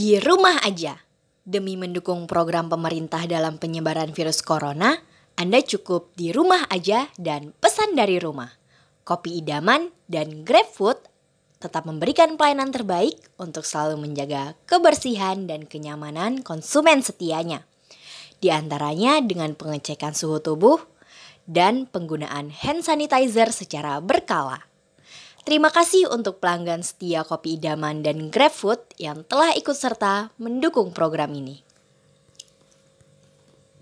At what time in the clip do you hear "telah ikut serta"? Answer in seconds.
29.26-30.30